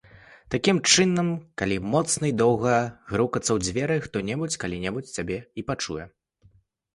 [0.53, 1.27] Такім чынам,
[1.61, 2.73] калі моцна і доўга
[3.13, 6.03] грукацца ў дзверы, хто-небудзь калі-небудзь цябе і пачуе.